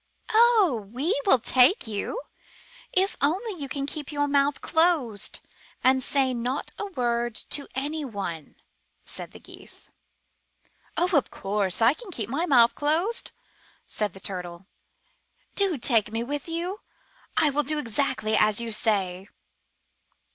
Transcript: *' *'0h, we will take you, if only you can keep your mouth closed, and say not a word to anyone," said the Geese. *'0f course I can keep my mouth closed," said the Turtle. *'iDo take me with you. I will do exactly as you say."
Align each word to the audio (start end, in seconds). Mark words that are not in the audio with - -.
*' 0.13 0.29
*'0h, 0.31 0.89
we 0.91 1.13
will 1.27 1.37
take 1.37 1.85
you, 1.85 2.19
if 2.91 3.15
only 3.21 3.61
you 3.61 3.69
can 3.69 3.85
keep 3.85 4.11
your 4.11 4.27
mouth 4.27 4.59
closed, 4.59 5.41
and 5.83 6.01
say 6.01 6.33
not 6.33 6.71
a 6.79 6.87
word 6.87 7.35
to 7.35 7.67
anyone," 7.75 8.55
said 9.03 9.29
the 9.29 9.39
Geese. 9.39 9.91
*'0f 10.97 11.29
course 11.29 11.83
I 11.83 11.93
can 11.93 12.09
keep 12.09 12.29
my 12.29 12.47
mouth 12.47 12.73
closed," 12.73 13.29
said 13.85 14.13
the 14.13 14.19
Turtle. 14.19 14.65
*'iDo 15.55 15.79
take 15.79 16.11
me 16.11 16.23
with 16.23 16.47
you. 16.49 16.79
I 17.37 17.51
will 17.51 17.61
do 17.61 17.77
exactly 17.77 18.35
as 18.35 18.59
you 18.59 18.71
say." 18.71 19.27